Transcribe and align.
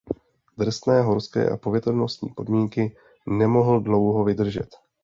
Drsné 0.57 1.01
horské 1.01 1.49
a 1.49 1.57
povětrnostní 1.57 2.29
podmínky 2.29 2.95
nemohl 3.25 3.79
dlouho 3.79 4.23
vydržet. 4.23 4.69